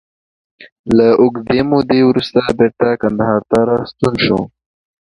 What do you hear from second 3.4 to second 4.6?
ته راستون شو.